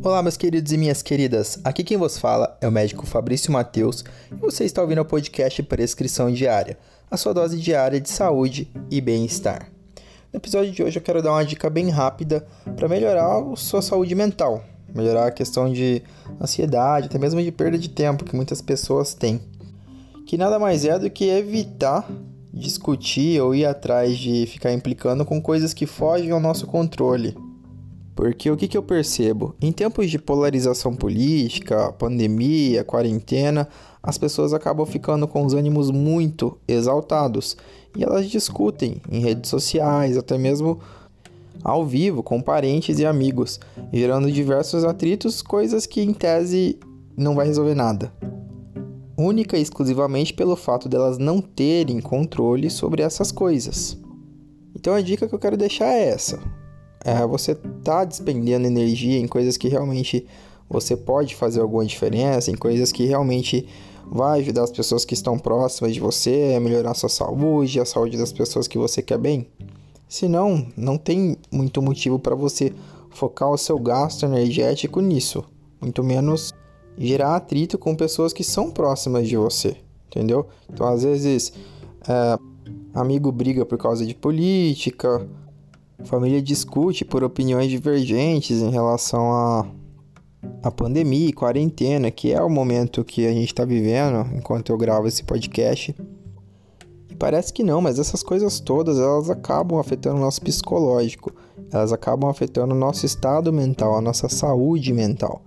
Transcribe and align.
Olá, 0.00 0.22
meus 0.22 0.36
queridos 0.36 0.70
e 0.70 0.78
minhas 0.78 1.02
queridas. 1.02 1.58
Aqui 1.64 1.82
quem 1.82 1.96
vos 1.96 2.18
fala 2.18 2.56
é 2.60 2.68
o 2.68 2.70
médico 2.70 3.04
Fabrício 3.04 3.52
Mateus 3.52 4.04
e 4.30 4.36
você 4.36 4.64
está 4.64 4.80
ouvindo 4.80 5.00
o 5.00 5.04
podcast 5.04 5.60
Prescrição 5.64 6.30
Diária, 6.30 6.78
a 7.10 7.16
sua 7.16 7.34
dose 7.34 7.58
diária 7.58 8.00
de 8.00 8.08
saúde 8.08 8.70
e 8.88 9.00
bem-estar. 9.00 9.68
No 10.32 10.38
episódio 10.38 10.70
de 10.70 10.84
hoje 10.84 10.98
eu 10.98 11.02
quero 11.02 11.20
dar 11.20 11.32
uma 11.32 11.44
dica 11.44 11.68
bem 11.68 11.90
rápida 11.90 12.46
para 12.76 12.88
melhorar 12.88 13.42
a 13.42 13.56
sua 13.56 13.82
saúde 13.82 14.14
mental, 14.14 14.62
melhorar 14.94 15.26
a 15.26 15.32
questão 15.32 15.70
de 15.70 16.00
ansiedade, 16.40 17.06
até 17.06 17.18
mesmo 17.18 17.42
de 17.42 17.50
perda 17.50 17.76
de 17.76 17.88
tempo 17.88 18.24
que 18.24 18.36
muitas 18.36 18.62
pessoas 18.62 19.14
têm. 19.14 19.40
Que 20.24 20.38
nada 20.38 20.60
mais 20.60 20.84
é 20.84 20.96
do 20.96 21.10
que 21.10 21.28
evitar 21.28 22.08
discutir 22.52 23.40
ou 23.40 23.52
ir 23.52 23.66
atrás 23.66 24.16
de 24.16 24.46
ficar 24.46 24.72
implicando 24.72 25.24
com 25.24 25.42
coisas 25.42 25.74
que 25.74 25.86
fogem 25.86 26.30
ao 26.30 26.40
nosso 26.40 26.66
controle. 26.66 27.47
Porque 28.18 28.50
o 28.50 28.56
que, 28.56 28.66
que 28.66 28.76
eu 28.76 28.82
percebo? 28.82 29.54
Em 29.62 29.70
tempos 29.70 30.10
de 30.10 30.18
polarização 30.18 30.92
política, 30.92 31.92
pandemia, 31.92 32.82
quarentena, 32.82 33.68
as 34.02 34.18
pessoas 34.18 34.52
acabam 34.52 34.84
ficando 34.84 35.28
com 35.28 35.46
os 35.46 35.54
ânimos 35.54 35.92
muito 35.92 36.58
exaltados 36.66 37.56
e 37.96 38.02
elas 38.02 38.28
discutem 38.28 39.00
em 39.08 39.20
redes 39.20 39.48
sociais, 39.48 40.16
até 40.16 40.36
mesmo 40.36 40.80
ao 41.62 41.86
vivo, 41.86 42.20
com 42.20 42.42
parentes 42.42 42.98
e 42.98 43.06
amigos, 43.06 43.60
gerando 43.92 44.32
diversos 44.32 44.82
atritos, 44.82 45.40
coisas 45.40 45.86
que 45.86 46.02
em 46.02 46.12
tese 46.12 46.76
não 47.16 47.36
vai 47.36 47.46
resolver 47.46 47.76
nada. 47.76 48.12
Única 49.16 49.56
e 49.56 49.62
exclusivamente 49.62 50.34
pelo 50.34 50.56
fato 50.56 50.88
delas 50.88 51.18
não 51.18 51.40
terem 51.40 52.00
controle 52.00 52.68
sobre 52.68 53.00
essas 53.00 53.30
coisas. 53.30 53.96
Então 54.74 54.92
a 54.92 55.00
dica 55.00 55.28
que 55.28 55.34
eu 55.36 55.38
quero 55.38 55.56
deixar 55.56 55.86
é 55.86 56.08
essa: 56.08 56.57
é, 57.08 57.26
você 57.26 57.54
tá 57.82 58.04
despendendo 58.04 58.66
energia 58.66 59.18
em 59.18 59.26
coisas 59.26 59.56
que 59.56 59.68
realmente 59.68 60.26
você 60.68 60.94
pode 60.94 61.34
fazer 61.34 61.60
alguma 61.60 61.84
diferença, 61.86 62.50
em 62.50 62.54
coisas 62.54 62.92
que 62.92 63.06
realmente 63.06 63.66
vai 64.06 64.40
ajudar 64.40 64.64
as 64.64 64.70
pessoas 64.70 65.06
que 65.06 65.14
estão 65.14 65.38
próximas 65.38 65.94
de 65.94 66.00
você, 66.00 66.54
a 66.54 66.60
melhorar 66.60 66.90
a 66.90 66.94
sua 66.94 67.08
saúde, 67.08 67.80
a 67.80 67.86
saúde 67.86 68.18
das 68.18 68.30
pessoas 68.30 68.68
que 68.68 68.76
você 68.76 69.00
quer 69.00 69.16
bem. 69.16 69.46
Senão, 70.06 70.66
não 70.76 70.98
tem 70.98 71.36
muito 71.50 71.80
motivo 71.80 72.18
para 72.18 72.34
você 72.34 72.72
focar 73.10 73.50
o 73.50 73.58
seu 73.58 73.78
gasto 73.78 74.26
energético 74.26 75.00
nisso, 75.00 75.42
muito 75.80 76.04
menos 76.04 76.52
gerar 76.98 77.36
atrito 77.36 77.78
com 77.78 77.94
pessoas 77.94 78.32
que 78.34 78.44
são 78.44 78.70
próximas 78.70 79.26
de 79.26 79.36
você, 79.36 79.76
entendeu? 80.08 80.46
Então, 80.70 80.86
às 80.86 81.04
vezes, 81.04 81.54
é, 82.06 82.38
amigo 82.92 83.32
briga 83.32 83.64
por 83.64 83.78
causa 83.78 84.04
de 84.04 84.14
política, 84.14 85.26
família 86.04 86.40
discute 86.40 87.04
por 87.04 87.24
opiniões 87.24 87.70
divergentes 87.70 88.62
em 88.62 88.70
relação 88.70 89.32
a, 89.32 89.66
a 90.62 90.70
pandemia 90.70 91.28
e 91.28 91.32
quarentena, 91.32 92.10
que 92.10 92.32
é 92.32 92.40
o 92.40 92.48
momento 92.48 93.04
que 93.04 93.26
a 93.26 93.32
gente 93.32 93.48
está 93.48 93.64
vivendo 93.64 94.26
enquanto 94.36 94.70
eu 94.70 94.78
gravo 94.78 95.08
esse 95.08 95.24
podcast. 95.24 95.94
E 97.10 97.14
parece 97.16 97.52
que 97.52 97.64
não, 97.64 97.80
mas 97.80 97.98
essas 97.98 98.22
coisas 98.22 98.60
todas 98.60 98.98
elas 98.98 99.28
acabam 99.28 99.78
afetando 99.78 100.16
o 100.16 100.20
nosso 100.20 100.40
psicológico, 100.40 101.32
elas 101.72 101.92
acabam 101.92 102.30
afetando 102.30 102.74
o 102.74 102.78
nosso 102.78 103.04
estado 103.04 103.52
mental, 103.52 103.96
a 103.96 104.00
nossa 104.00 104.28
saúde 104.28 104.92
mental. 104.92 105.42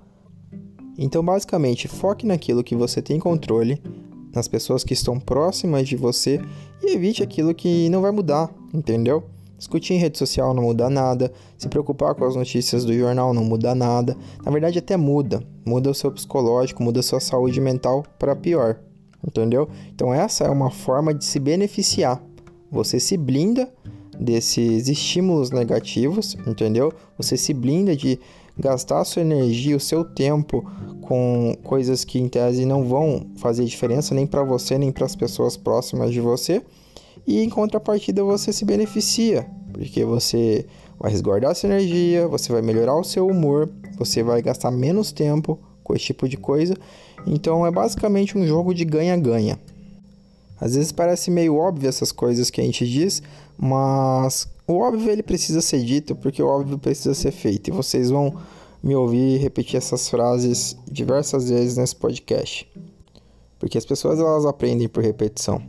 Então, 0.98 1.24
basicamente, 1.24 1.88
foque 1.88 2.28
naquilo 2.28 2.64
que 2.64 2.76
você 2.76 3.02
tem 3.02 3.20
controle, 3.20 3.82
nas 4.36 4.48
pessoas 4.48 4.84
que 4.84 4.94
estão 4.94 5.20
próximas 5.20 5.88
de 5.88 5.96
você 5.96 6.40
e 6.84 6.94
evite 6.94 7.24
aquilo 7.24 7.56
que 7.56 7.90
não 7.90 8.02
vai 8.02 8.12
mudar, 8.12 8.54
entendeu? 8.74 9.24
Discutir 9.62 9.94
em 9.94 9.98
rede 9.98 10.18
social 10.18 10.56
não 10.56 10.64
muda 10.64 10.90
nada, 10.90 11.32
se 11.56 11.70
preocupar 11.70 12.16
com 12.16 12.26
as 12.26 12.36
notícias 12.36 12.84
do 12.84 12.92
jornal 12.96 13.32
não 13.32 13.44
muda 13.44 13.76
nada. 13.76 14.18
Na 14.44 14.52
verdade, 14.52 14.80
até 14.80 14.98
muda. 14.98 15.44
Muda 15.64 15.92
o 15.92 15.94
seu 15.94 16.12
psicológico, 16.12 16.82
muda 16.82 17.00
a 17.00 17.04
sua 17.04 17.20
saúde 17.20 17.62
mental 17.62 18.04
para 18.18 18.36
pior. 18.36 18.80
Entendeu? 19.24 19.70
Então, 19.94 20.12
essa 20.12 20.46
é 20.46 20.50
uma 20.50 20.72
forma 20.72 21.14
de 21.14 21.24
se 21.24 21.38
beneficiar. 21.38 22.20
Você 22.72 23.00
se 23.00 23.16
blinda 23.16 23.72
desses 24.20 24.88
estímulos 24.88 25.52
negativos, 25.52 26.36
entendeu? 26.48 26.92
Você 27.16 27.38
se 27.38 27.54
blinda 27.54 27.96
de 27.96 28.20
gastar 28.58 29.04
sua 29.04 29.22
energia, 29.22 29.78
o 29.78 29.80
seu 29.80 30.04
tempo 30.04 30.66
com 31.04 31.56
coisas 31.64 32.04
que 32.04 32.18
em 32.18 32.28
tese 32.28 32.66
não 32.66 32.84
vão 32.84 33.28
fazer 33.36 33.64
diferença 33.66 34.16
nem 34.16 34.26
para 34.26 34.44
você 34.44 34.80
nem 34.80 34.92
para 34.92 35.06
as 35.06 35.16
pessoas 35.16 35.56
próximas 35.56 36.12
de 36.12 36.20
você 36.20 36.64
e 37.26 37.40
em 37.40 37.50
contrapartida 37.50 38.24
você 38.24 38.52
se 38.52 38.66
beneficia, 38.66 39.48
porque 39.72 40.04
você 40.04 40.66
vai 41.00 41.12
resguardar 41.12 41.52
essa 41.52 41.68
energia, 41.68 42.28
você 42.28 42.52
vai 42.52 42.62
melhorar 42.62 42.96
o 42.96 43.04
seu 43.04 43.28
humor, 43.28 43.70
você 43.98 44.22
vai 44.22 44.42
gastar 44.42 44.72
menos 44.72 45.12
tempo 45.12 45.60
com 45.84 45.96
esse 45.96 46.06
tipo 46.06 46.28
de 46.28 46.38
coisa. 46.38 46.76
Então 47.26 47.66
é 47.66 47.72
basicamente 47.72 48.38
um 48.38 48.46
jogo 48.46 48.74
de 48.74 48.86
ganha-ganha. 48.86 49.60
Às 50.60 50.76
vezes 50.76 50.92
parece 50.92 51.32
meio 51.32 51.56
óbvio 51.56 51.90
essas 51.90 52.12
coisas 52.12 52.52
que 52.52 52.62
a 52.62 52.64
gente 52.64 52.88
diz, 52.88 53.24
mas 53.58 54.48
o 54.68 54.78
óbvio 54.78 55.10
ele 55.10 55.24
precisa 55.24 55.60
ser 55.60 55.84
dito 55.84 56.16
porque 56.16 56.42
o 56.42 56.48
óbvio 56.48 56.78
precisa 56.78 57.16
ser 57.16 57.32
feito. 57.32 57.70
E 57.70 57.72
vocês 57.72 58.12
vão 58.12 58.36
me 58.84 58.96
ouvir 58.96 59.38
repetir 59.38 59.78
essas 59.78 60.08
frases 60.08 60.78
diversas 60.90 61.50
vezes 61.50 61.78
nesse 61.78 61.96
podcast. 61.96 62.68
Porque 63.60 63.78
as 63.78 63.86
pessoas 63.86 64.20
elas 64.20 64.46
aprendem 64.46 64.88
por 64.88 65.04
repetição. 65.04 65.62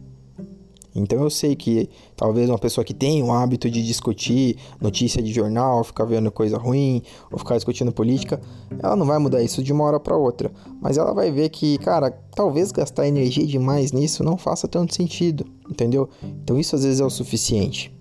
Então 0.94 1.22
eu 1.22 1.30
sei 1.30 1.56
que 1.56 1.88
talvez 2.16 2.48
uma 2.48 2.58
pessoa 2.58 2.84
que 2.84 2.92
tem 2.92 3.22
o 3.22 3.32
hábito 3.32 3.70
de 3.70 3.82
discutir 3.82 4.56
notícia 4.80 5.22
de 5.22 5.32
jornal, 5.32 5.82
ficar 5.84 6.04
vendo 6.04 6.30
coisa 6.30 6.58
ruim, 6.58 7.02
ou 7.30 7.38
ficar 7.38 7.54
discutindo 7.56 7.92
política, 7.92 8.40
ela 8.78 8.94
não 8.94 9.06
vai 9.06 9.18
mudar 9.18 9.42
isso 9.42 9.62
de 9.62 9.72
uma 9.72 9.84
hora 9.84 9.98
para 9.98 10.16
outra. 10.16 10.52
Mas 10.80 10.98
ela 10.98 11.14
vai 11.14 11.30
ver 11.30 11.48
que, 11.48 11.78
cara, 11.78 12.10
talvez 12.34 12.70
gastar 12.72 13.08
energia 13.08 13.46
demais 13.46 13.92
nisso 13.92 14.22
não 14.22 14.36
faça 14.36 14.68
tanto 14.68 14.94
sentido, 14.94 15.46
entendeu? 15.68 16.08
Então 16.42 16.58
isso 16.58 16.76
às 16.76 16.84
vezes 16.84 17.00
é 17.00 17.04
o 17.04 17.10
suficiente. 17.10 17.94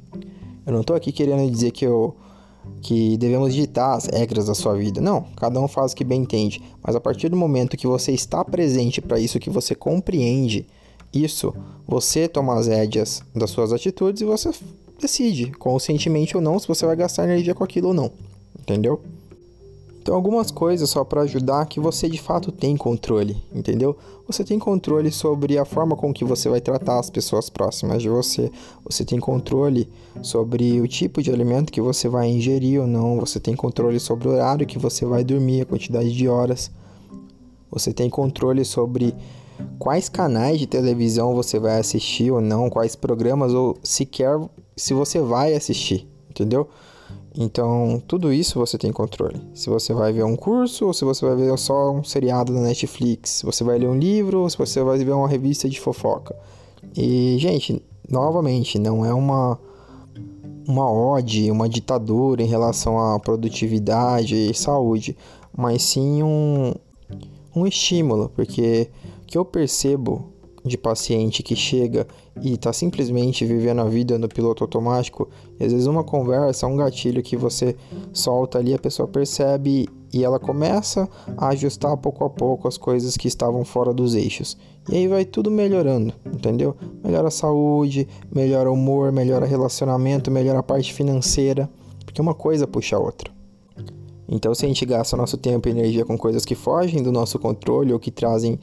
Eu 0.65 0.73
não 0.73 0.83
tô 0.83 0.93
aqui 0.93 1.11
querendo 1.11 1.49
dizer 1.49 1.71
que 1.71 1.85
eu 1.85 2.15
que 2.81 3.17
devemos 3.17 3.53
ditar 3.53 3.95
as 3.95 4.05
regras 4.05 4.45
da 4.45 4.53
sua 4.55 4.75
vida. 4.75 5.01
Não, 5.01 5.25
cada 5.35 5.59
um 5.59 5.67
faz 5.67 5.91
o 5.91 5.95
que 5.95 6.03
bem 6.03 6.21
entende, 6.21 6.61
mas 6.83 6.95
a 6.95 6.99
partir 6.99 7.29
do 7.29 7.35
momento 7.35 7.77
que 7.77 7.87
você 7.87 8.11
está 8.11 8.43
presente 8.43 9.01
para 9.01 9.19
isso 9.19 9.39
que 9.39 9.49
você 9.49 9.75
compreende, 9.75 10.67
isso, 11.13 11.53
você 11.87 12.27
toma 12.27 12.57
as 12.57 12.67
rédeas 12.67 13.21
das 13.35 13.49
suas 13.49 13.73
atitudes 13.73 14.21
e 14.21 14.25
você 14.25 14.51
decide, 14.99 15.51
conscientemente 15.51 16.37
ou 16.37 16.43
não, 16.43 16.57
se 16.59 16.67
você 16.67 16.85
vai 16.85 16.95
gastar 16.95 17.25
energia 17.25 17.53
com 17.53 17.63
aquilo 17.63 17.89
ou 17.89 17.93
não. 17.93 18.11
Entendeu? 18.59 19.01
Então, 20.01 20.15
algumas 20.15 20.49
coisas 20.49 20.89
só 20.89 21.03
para 21.03 21.21
ajudar 21.21 21.63
que 21.67 21.79
você 21.79 22.09
de 22.09 22.19
fato 22.19 22.51
tem 22.51 22.75
controle, 22.75 23.37
entendeu? 23.53 23.95
Você 24.25 24.43
tem 24.43 24.57
controle 24.57 25.11
sobre 25.11 25.59
a 25.59 25.65
forma 25.65 25.95
com 25.95 26.11
que 26.11 26.25
você 26.25 26.49
vai 26.49 26.59
tratar 26.59 26.97
as 26.97 27.11
pessoas 27.11 27.51
próximas 27.51 28.01
de 28.01 28.09
você. 28.09 28.51
Você 28.83 29.05
tem 29.05 29.19
controle 29.19 29.87
sobre 30.23 30.81
o 30.81 30.87
tipo 30.87 31.21
de 31.21 31.29
alimento 31.29 31.71
que 31.71 31.81
você 31.81 32.09
vai 32.09 32.29
ingerir 32.29 32.81
ou 32.81 32.87
não. 32.87 33.19
Você 33.19 33.39
tem 33.39 33.55
controle 33.55 33.99
sobre 33.99 34.27
o 34.27 34.31
horário 34.31 34.65
que 34.65 34.79
você 34.79 35.05
vai 35.05 35.23
dormir, 35.23 35.61
a 35.61 35.65
quantidade 35.65 36.11
de 36.11 36.27
horas. 36.27 36.71
Você 37.69 37.93
tem 37.93 38.09
controle 38.09 38.65
sobre 38.65 39.13
quais 39.79 40.09
canais 40.09 40.59
de 40.59 40.67
televisão 40.67 41.33
você 41.33 41.59
vai 41.59 41.79
assistir 41.79 42.31
ou 42.31 42.41
não, 42.41 42.69
quais 42.69 42.95
programas 42.95 43.53
ou 43.53 43.77
sequer 43.83 44.39
se 44.75 44.93
você 44.93 45.19
vai 45.19 45.53
assistir, 45.53 46.07
entendeu? 46.29 46.67
Então, 47.37 48.01
tudo 48.07 48.33
isso 48.33 48.59
você 48.59 48.77
tem 48.77 48.91
controle. 48.91 49.41
Se 49.53 49.69
você 49.69 49.93
vai 49.93 50.11
ver 50.11 50.23
um 50.23 50.35
curso 50.35 50.87
ou 50.87 50.93
se 50.93 51.05
você 51.05 51.25
vai 51.25 51.35
ver 51.35 51.57
só 51.57 51.91
um 51.91 52.03
seriado 52.03 52.53
da 52.53 52.59
Netflix, 52.59 53.29
se 53.29 53.45
você 53.45 53.63
vai 53.63 53.79
ler 53.79 53.87
um 53.87 53.97
livro 53.97 54.41
ou 54.41 54.49
se 54.49 54.57
você 54.57 54.83
vai 54.83 54.97
ver 54.97 55.13
uma 55.13 55.27
revista 55.27 55.69
de 55.69 55.79
fofoca. 55.79 56.35
E, 56.95 57.37
gente, 57.39 57.81
novamente, 58.09 58.77
não 58.77 59.05
é 59.05 59.13
uma 59.13 59.57
uma 60.67 60.89
ode, 60.89 61.49
uma 61.49 61.67
ditadura 61.67 62.41
em 62.41 62.47
relação 62.47 62.99
à 62.99 63.19
produtividade 63.19 64.35
e 64.35 64.53
saúde, 64.53 65.17
mas 65.55 65.81
sim 65.81 66.21
um, 66.23 66.73
um 67.55 67.65
estímulo, 67.65 68.29
porque 68.35 68.89
que 69.31 69.37
eu 69.37 69.45
percebo 69.45 70.33
de 70.63 70.77
paciente 70.77 71.41
que 71.41 71.55
chega 71.55 72.05
e 72.41 72.53
está 72.55 72.73
simplesmente 72.73 73.45
vivendo 73.45 73.79
a 73.79 73.85
vida 73.85 74.19
no 74.19 74.27
piloto 74.27 74.61
automático, 74.61 75.29
às 75.53 75.71
vezes 75.71 75.87
uma 75.87 76.03
conversa, 76.03 76.67
um 76.67 76.75
gatilho 76.75 77.23
que 77.23 77.37
você 77.37 77.77
solta 78.11 78.59
ali, 78.59 78.73
a 78.73 78.77
pessoa 78.77 79.07
percebe 79.07 79.87
e 80.13 80.21
ela 80.21 80.37
começa 80.37 81.09
a 81.37 81.47
ajustar 81.47 81.95
pouco 81.95 82.25
a 82.25 82.29
pouco 82.29 82.67
as 82.67 82.77
coisas 82.77 83.15
que 83.15 83.29
estavam 83.29 83.63
fora 83.63 83.93
dos 83.93 84.15
eixos. 84.15 84.57
E 84.89 84.97
aí 84.97 85.07
vai 85.07 85.23
tudo 85.23 85.49
melhorando, 85.49 86.13
entendeu? 86.25 86.75
Melhora 87.01 87.29
a 87.29 87.31
saúde, 87.31 88.09
melhora 88.29 88.69
o 88.69 88.73
humor, 88.73 89.13
melhora 89.13 89.45
relacionamento, 89.45 90.29
melhora 90.29 90.59
a 90.59 90.63
parte 90.63 90.93
financeira, 90.93 91.69
porque 92.05 92.21
uma 92.21 92.33
coisa 92.33 92.67
puxa 92.67 92.97
a 92.97 92.99
outra. 92.99 93.31
Então, 94.27 94.55
se 94.55 94.63
a 94.65 94.67
gente 94.67 94.85
gasta 94.85 95.17
nosso 95.17 95.37
tempo 95.37 95.67
e 95.67 95.71
energia 95.71 96.05
com 96.05 96.17
coisas 96.17 96.45
que 96.45 96.55
fogem 96.55 97.03
do 97.03 97.11
nosso 97.11 97.37
controle 97.37 97.91
ou 97.91 97.99
que 97.99 98.09
trazem 98.09 98.57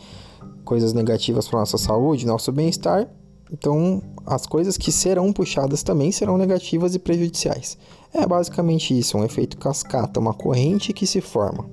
coisas 0.68 0.92
negativas 0.92 1.48
para 1.48 1.60
nossa 1.60 1.78
saúde, 1.78 2.26
nosso 2.26 2.52
bem-estar, 2.52 3.08
então 3.50 4.02
as 4.26 4.46
coisas 4.46 4.76
que 4.76 4.92
serão 4.92 5.32
puxadas 5.32 5.82
também 5.82 6.12
serão 6.12 6.36
negativas 6.36 6.94
e 6.94 6.98
prejudiciais. 6.98 7.78
É 8.12 8.26
basicamente 8.26 8.96
isso, 8.96 9.16
um 9.16 9.24
efeito 9.24 9.56
cascata, 9.56 10.20
uma 10.20 10.34
corrente 10.34 10.92
que 10.92 11.06
se 11.06 11.22
forma. 11.22 11.64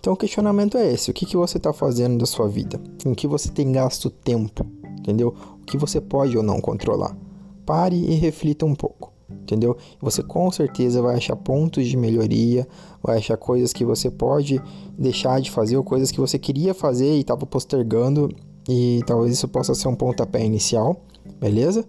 Então 0.00 0.14
o 0.14 0.16
questionamento 0.16 0.76
é 0.76 0.92
esse: 0.92 1.12
o 1.12 1.14
que, 1.14 1.26
que 1.26 1.36
você 1.36 1.58
está 1.58 1.72
fazendo 1.72 2.18
da 2.18 2.26
sua 2.26 2.48
vida? 2.48 2.80
Em 3.06 3.14
que 3.14 3.28
você 3.28 3.50
tem 3.50 3.70
gasto 3.70 4.10
tempo? 4.10 4.66
Entendeu? 4.98 5.32
O 5.62 5.64
que 5.64 5.78
você 5.78 6.00
pode 6.00 6.36
ou 6.36 6.42
não 6.42 6.60
controlar? 6.60 7.16
Pare 7.64 7.94
e 7.96 8.16
reflita 8.16 8.66
um 8.66 8.74
pouco. 8.74 9.12
Entendeu? 9.48 9.78
Você 9.98 10.22
com 10.22 10.52
certeza 10.52 11.00
vai 11.00 11.16
achar 11.16 11.34
pontos 11.34 11.86
de 11.86 11.96
melhoria, 11.96 12.68
vai 13.02 13.16
achar 13.16 13.38
coisas 13.38 13.72
que 13.72 13.82
você 13.82 14.10
pode 14.10 14.60
deixar 14.98 15.40
de 15.40 15.50
fazer 15.50 15.78
ou 15.78 15.82
coisas 15.82 16.10
que 16.10 16.20
você 16.20 16.38
queria 16.38 16.74
fazer 16.74 17.16
e 17.16 17.20
estava 17.20 17.46
postergando 17.46 18.28
e 18.68 19.00
talvez 19.06 19.32
isso 19.32 19.48
possa 19.48 19.74
ser 19.74 19.88
um 19.88 19.94
pontapé 19.94 20.44
inicial, 20.44 21.00
beleza? 21.40 21.86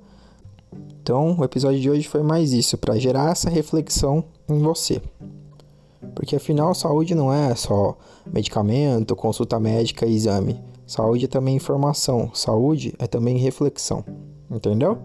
Então, 1.02 1.36
o 1.38 1.44
episódio 1.44 1.82
de 1.82 1.90
hoje 1.90 2.08
foi 2.08 2.24
mais 2.24 2.54
isso, 2.54 2.78
para 2.78 2.98
gerar 2.98 3.32
essa 3.32 3.50
reflexão 3.50 4.24
em 4.48 4.60
você. 4.60 5.02
Porque 6.16 6.38
afinal, 6.38 6.74
saúde 6.74 7.14
não 7.14 7.34
é 7.34 7.54
só 7.56 7.98
medicamento, 8.32 9.18
consulta 9.18 9.60
médica 9.60 10.06
e 10.06 10.16
exame. 10.16 10.64
Saúde 10.88 11.26
é 11.26 11.28
também 11.28 11.58
informação, 11.58 12.32
saúde 12.34 12.96
é 12.98 13.06
também 13.06 13.38
reflexão. 13.38 14.06
Entendeu? 14.50 14.98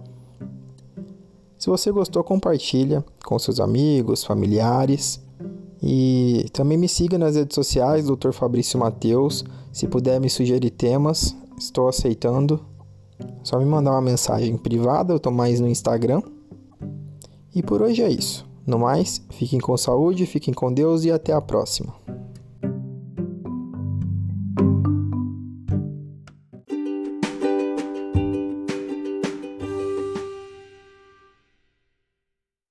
Se 1.64 1.70
você 1.70 1.90
gostou, 1.90 2.22
compartilha 2.22 3.02
com 3.24 3.38
seus 3.38 3.58
amigos, 3.58 4.22
familiares. 4.22 5.18
E 5.82 6.44
também 6.52 6.76
me 6.76 6.86
siga 6.86 7.16
nas 7.16 7.36
redes 7.36 7.54
sociais, 7.54 8.04
Dr. 8.04 8.32
Fabrício 8.32 8.78
Mateus. 8.78 9.42
Se 9.72 9.88
puder 9.88 10.20
me 10.20 10.28
sugerir 10.28 10.68
temas, 10.68 11.34
estou 11.58 11.88
aceitando. 11.88 12.60
Só 13.42 13.58
me 13.58 13.64
mandar 13.64 13.92
uma 13.92 14.02
mensagem 14.02 14.58
privada, 14.58 15.14
eu 15.14 15.18
tô 15.18 15.30
mais 15.30 15.58
no 15.58 15.66
Instagram. 15.66 16.20
E 17.54 17.62
por 17.62 17.80
hoje 17.80 18.02
é 18.02 18.10
isso. 18.10 18.46
No 18.66 18.78
mais, 18.78 19.22
fiquem 19.30 19.58
com 19.58 19.74
saúde, 19.74 20.26
fiquem 20.26 20.52
com 20.52 20.70
Deus 20.70 21.06
e 21.06 21.10
até 21.10 21.32
a 21.32 21.40
próxima. 21.40 21.94